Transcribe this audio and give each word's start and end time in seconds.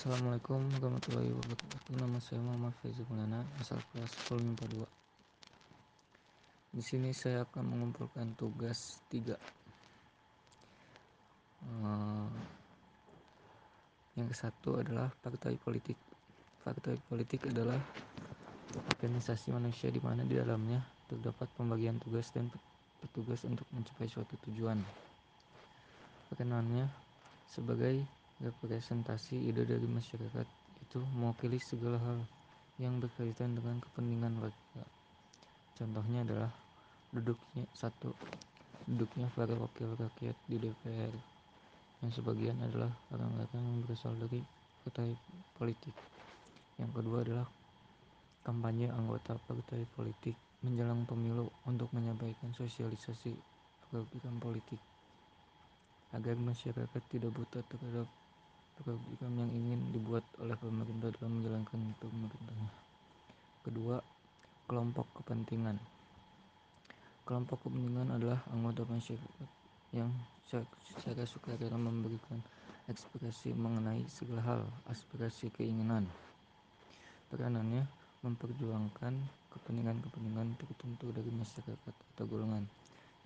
Assalamualaikum 0.00 0.64
warahmatullahi 0.80 1.28
wabarakatuh. 1.28 1.92
Nama 2.00 2.16
saya 2.24 2.40
Muhammad 2.40 2.72
Faizi 2.80 3.04
Mulana, 3.12 3.44
asal 3.60 3.76
kelas 3.92 4.08
10 4.32 4.40
MIPA 4.48 4.88
2. 6.72 6.72
Di 6.72 6.80
sini 6.80 7.12
saya 7.12 7.44
akan 7.44 7.68
mengumpulkan 7.68 8.32
tugas 8.32 9.04
3. 9.12 9.36
Uh, 11.84 12.32
yang 14.16 14.24
ke 14.24 14.32
satu 14.32 14.80
adalah 14.80 15.12
partai 15.20 15.60
politik. 15.60 16.00
Partai 16.64 16.96
politik 17.04 17.52
adalah 17.52 17.76
organisasi 18.96 19.52
manusia 19.52 19.92
di 19.92 20.00
mana 20.00 20.24
di 20.24 20.32
dalamnya 20.32 20.80
terdapat 21.12 21.52
pembagian 21.60 22.00
tugas 22.00 22.32
dan 22.32 22.48
petugas 23.04 23.44
untuk 23.44 23.68
mencapai 23.76 24.08
suatu 24.08 24.32
tujuan. 24.48 24.80
Perkenalannya 26.32 26.88
sebagai 27.52 28.19
representasi 28.40 29.36
ide 29.52 29.68
dari 29.68 29.84
masyarakat 29.84 30.46
itu 30.80 30.98
mewakili 31.14 31.60
segala 31.60 32.00
hal 32.00 32.18
yang 32.80 32.96
berkaitan 32.96 33.52
dengan 33.52 33.76
kepentingan 33.84 34.40
warga. 34.40 34.84
Contohnya 35.76 36.24
adalah 36.24 36.52
duduknya 37.12 37.68
satu 37.76 38.16
duduknya 38.88 39.28
para 39.36 39.52
wakil 39.52 39.92
rakyat 39.92 40.36
di 40.48 40.56
DPR 40.56 41.14
yang 42.00 42.10
sebagian 42.16 42.56
adalah 42.64 42.88
orang-orang 43.12 43.60
yang 43.60 43.78
berasal 43.84 44.16
dari 44.16 44.40
partai 44.80 45.12
politik. 45.60 45.92
Yang 46.80 46.90
kedua 46.96 47.18
adalah 47.20 47.46
kampanye 48.40 48.88
anggota 48.88 49.36
partai 49.44 49.84
politik 49.92 50.32
menjelang 50.64 51.04
pemilu 51.04 51.44
untuk 51.68 51.92
menyampaikan 51.92 52.56
sosialisasi 52.56 53.36
program 53.92 54.40
politik 54.40 54.80
agar 56.16 56.40
masyarakat 56.40 57.02
tidak 57.12 57.30
buta 57.36 57.60
terhadap 57.68 58.08
program 58.80 59.32
yang 59.36 59.50
ingin 59.52 59.80
dibuat 59.92 60.24
oleh 60.40 60.56
pemerintah 60.56 61.12
dalam 61.20 61.40
menjalankan 61.40 61.80
pemerintahnya. 62.00 62.70
Kedua, 63.60 63.96
kelompok 64.64 65.06
kepentingan. 65.20 65.76
Kelompok 67.28 67.60
kepentingan 67.62 68.08
adalah 68.16 68.40
anggota 68.50 68.88
masyarakat 68.88 69.48
yang 69.92 70.10
secara 70.48 71.22
sukarela 71.26 71.78
memberikan 71.78 72.40
ekspresi 72.90 73.54
mengenai 73.54 74.02
segala 74.10 74.42
hal, 74.42 74.62
aspirasi 74.90 75.52
keinginan. 75.54 76.08
Peranannya 77.30 77.86
memperjuangkan 78.26 79.14
kepentingan-kepentingan 79.54 80.58
tertentu 80.58 81.14
dari 81.14 81.30
masyarakat 81.30 81.94
atau 81.94 82.24
golongan. 82.26 82.66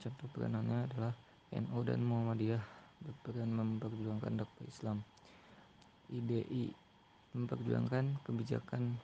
Contoh 0.01 0.29
peranannya 0.37 0.85
adalah 0.91 1.13
NU 1.55 1.81
dan 1.87 2.01
Muhammadiyah 2.05 2.61
berperan 3.05 3.51
memperjuangkan 3.53 4.45
dakwah 4.45 4.65
Islam. 4.69 4.99
IDI 6.13 6.73
memperjuangkan 7.35 8.23
kebijakan 8.23 8.95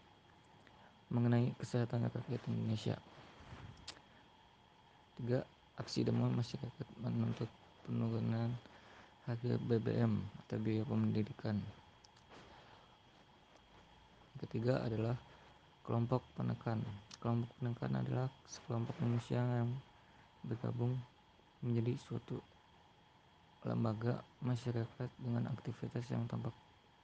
mengenai 1.10 1.50
kesehatan 1.58 2.06
rakyat 2.06 2.42
Indonesia. 2.46 2.96
Tiga, 5.18 5.42
aksi 5.76 6.06
demo 6.06 6.30
masyarakat 6.30 6.86
menuntut 7.02 7.50
penurunan 7.84 8.54
harga 9.26 9.54
BBM 9.66 10.22
atau 10.46 10.56
biaya 10.62 10.86
pendidikan. 10.86 11.58
Ketiga 14.40 14.80
adalah 14.86 15.18
kelompok 15.84 16.24
penekan. 16.38 16.80
Kelompok 17.20 17.50
penekan 17.60 17.92
adalah 18.00 18.28
sekelompok 18.48 18.96
manusia 19.04 19.42
yang 19.42 19.68
bergabung 20.46 20.96
menjadi 21.60 21.92
suatu 22.00 22.40
lembaga 23.68 24.24
masyarakat 24.40 25.10
dengan 25.20 25.52
aktivitas 25.52 26.08
yang 26.08 26.24
tampak 26.24 26.56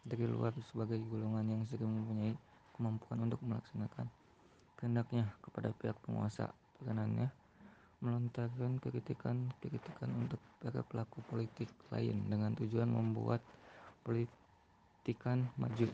dari 0.06 0.24
luar 0.30 0.54
sebagai 0.70 1.02
golongan 1.10 1.50
yang 1.50 1.62
sering 1.66 1.90
mempunyai 1.90 2.38
kemampuan 2.78 3.26
untuk 3.26 3.42
melaksanakan 3.42 4.06
kehendaknya 4.78 5.26
kepada 5.42 5.74
pihak 5.74 5.98
penguasa. 6.06 6.54
Peranannya 6.78 7.32
melontarkan 7.98 8.78
kritikan-kritikan 8.78 10.10
untuk 10.14 10.38
para 10.62 10.84
pelaku 10.86 11.24
politik 11.26 11.66
lain 11.90 12.28
dengan 12.30 12.54
tujuan 12.54 12.86
membuat 12.86 13.42
politikan 14.06 15.48
maju. 15.58 15.90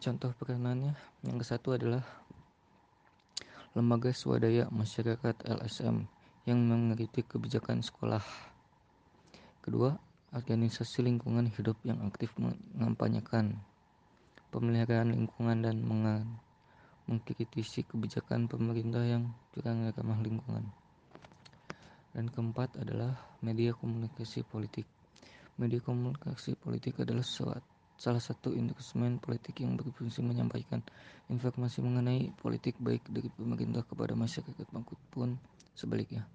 Contoh 0.00 0.32
peranannya 0.34 0.96
yang 1.22 1.36
ke 1.38 1.44
satu 1.46 1.76
adalah 1.76 2.02
lembaga 3.76 4.10
swadaya 4.10 4.66
masyarakat 4.72 5.46
LSM 5.46 6.08
yang 6.48 6.58
mengkritik 6.66 7.30
kebijakan 7.30 7.84
sekolah. 7.84 8.24
Kedua, 9.60 9.94
organisasi 10.30 11.02
lingkungan 11.02 11.50
hidup 11.50 11.74
yang 11.82 11.98
aktif 12.06 12.30
mengampanyekan 12.38 13.58
pemeliharaan 14.54 15.14
lingkungan 15.14 15.62
dan 15.62 15.82
mengkritisi 17.06 17.82
kebijakan 17.86 18.46
pemerintah 18.46 19.02
yang 19.02 19.34
kurang 19.50 19.90
ramah 19.90 20.22
lingkungan. 20.22 20.70
Dan 22.10 22.26
keempat 22.30 22.78
adalah 22.78 23.14
media 23.42 23.74
komunikasi 23.74 24.42
politik. 24.46 24.86
Media 25.58 25.78
komunikasi 25.82 26.58
politik 26.58 26.98
adalah 27.02 27.22
salah 28.00 28.22
satu 28.22 28.50
instrumen 28.54 29.22
politik 29.22 29.62
yang 29.62 29.78
berfungsi 29.78 30.22
menyampaikan 30.22 30.82
informasi 31.30 31.82
mengenai 31.82 32.34
politik 32.38 32.78
baik 32.78 33.06
dari 33.10 33.30
pemerintah 33.30 33.86
kepada 33.86 34.14
masyarakat 34.18 34.66
maupun 34.74 35.38
sebaliknya. 35.74 36.26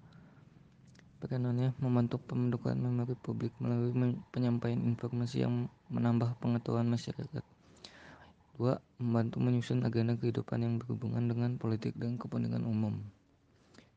Peranannya 1.26 1.74
membantu 1.82 2.22
pembentukan 2.22 2.78
memori 2.78 3.18
publik 3.18 3.50
melalui 3.58 4.14
penyampaian 4.30 4.78
informasi 4.78 5.42
yang 5.42 5.66
menambah 5.90 6.38
pengetahuan 6.38 6.86
masyarakat. 6.86 7.42
Dua, 8.54 8.78
membantu 9.02 9.42
menyusun 9.42 9.82
agenda 9.82 10.14
kehidupan 10.14 10.62
yang 10.62 10.78
berhubungan 10.78 11.26
dengan 11.26 11.58
politik 11.58 11.98
dan 11.98 12.14
kepentingan 12.14 12.62
umum. 12.62 13.02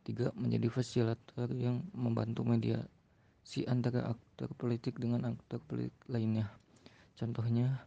Tiga, 0.02 0.34
menjadi 0.34 0.74
fasilitator 0.74 1.54
yang 1.54 1.86
membantu 1.94 2.42
mediasi 2.50 3.62
antara 3.70 4.10
aktor 4.10 4.50
politik 4.58 4.98
dengan 4.98 5.30
aktor 5.30 5.62
politik 5.70 6.02
lainnya. 6.10 6.50
Contohnya, 7.14 7.86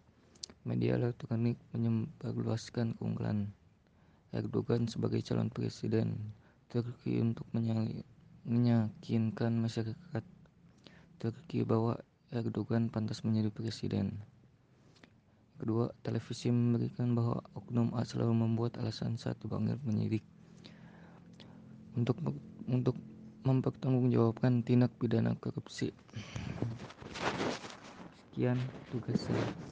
media 0.62 0.94
elektronik 0.94 1.58
menyebarluaskan 1.74 2.94
keunggulan 2.94 3.50
Erdogan 4.30 4.86
sebagai 4.86 5.18
calon 5.26 5.50
presiden 5.50 6.30
Turki 6.70 7.18
untuk 7.18 7.50
menyalip 7.50 8.06
meyakinkan 8.42 9.54
masyarakat 9.58 10.24
Turki 11.22 11.62
bahwa 11.62 12.02
Erdogan 12.34 12.90
pantas 12.90 13.22
menjadi 13.22 13.52
presiden. 13.52 14.18
Kedua, 15.60 15.94
televisi 16.02 16.50
memberikan 16.50 17.14
bahwa 17.14 17.38
oknum 17.54 17.94
A 17.94 18.02
selalu 18.02 18.34
membuat 18.34 18.82
alasan 18.82 19.14
saat 19.14 19.38
dipanggil 19.38 19.78
penyidik 19.78 20.26
untuk 21.94 22.18
untuk 22.66 22.98
mempertanggungjawabkan 23.46 24.66
tindak 24.66 24.90
pidana 24.98 25.38
korupsi. 25.38 25.94
Sekian 28.32 28.58
tugas 28.90 29.22
saya. 29.22 29.71